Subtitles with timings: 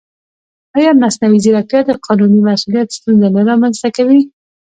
[0.77, 4.19] ایا مصنوعي ځیرکتیا د قانوني مسؤلیت ستونزه نه رامنځته کوي؟